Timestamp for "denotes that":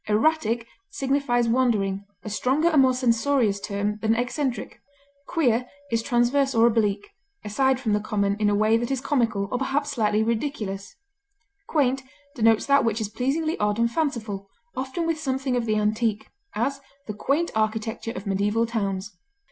12.33-12.83